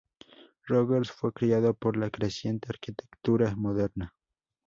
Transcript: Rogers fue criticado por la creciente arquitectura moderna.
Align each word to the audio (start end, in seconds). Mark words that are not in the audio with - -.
Rogers 0.67 1.11
fue 1.11 1.31
criticado 1.31 1.75
por 1.75 1.95
la 1.95 2.09
creciente 2.09 2.69
arquitectura 2.71 3.55
moderna. 3.55 4.15